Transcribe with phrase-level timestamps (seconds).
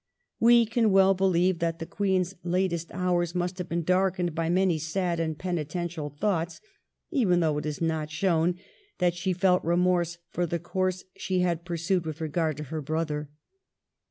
[0.39, 4.79] We can well believe that the Queen's latest hours must have been darkened by many
[4.79, 6.59] sad and penitential thoughts,
[7.11, 8.55] even though it is not shown
[8.97, 13.29] that she felt remorse for the course she had pursued with regard to her brother.